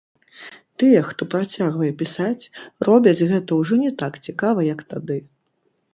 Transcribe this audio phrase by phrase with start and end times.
[0.83, 2.49] Тыя, хто працягвае пісаць,
[2.89, 5.17] робяць гэта ўжо не так цікава, як тады.